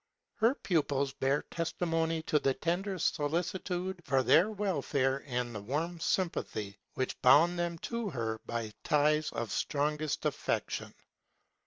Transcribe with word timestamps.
''Her 0.41 0.55
pupils 0.55 1.13
bear 1.13 1.43
testimony 1.51 2.23
to 2.23 2.39
the 2.39 2.55
tender 2.55 2.97
solicitude 2.97 4.01
for 4.03 4.23
their 4.23 4.47
welfJEUne 4.49 5.21
and 5.27 5.53
the 5.53 5.61
warm 5.61 5.99
sympathy 5.99 6.79
which 6.95 7.21
bound 7.21 7.59
them 7.59 7.77
to 7.85 8.09
her 8.09 8.39
by 8.47 8.73
ties 8.83 9.29
of 9.31 9.51
strongest 9.51 10.21
afiection. 10.23 10.91